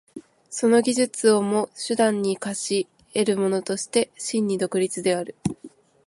[0.49, 5.35] その技術をも手段に化し得るものとして真に独立である。